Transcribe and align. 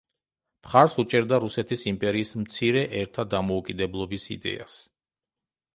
მხარს 0.67 0.95
უჭერდა 1.03 1.37
რუსეთის 1.43 1.83
იმპერიის 1.91 2.33
მცირე 2.45 2.83
ერთა 3.03 3.27
დამოუკიდებლობის 3.35 4.29
იდეას. 4.39 4.81